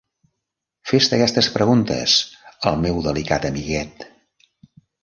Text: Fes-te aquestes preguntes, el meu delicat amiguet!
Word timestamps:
Fes-te 0.91 1.17
aquestes 1.17 1.49
preguntes, 1.59 2.17
el 2.73 2.83
meu 2.87 3.05
delicat 3.11 3.49
amiguet! 3.53 4.11